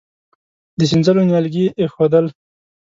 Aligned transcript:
د 0.77 0.79
سينځلو 0.89 1.21
نيالګي 1.27 1.63
يې 1.67 1.73
اېښودل. 1.79 2.25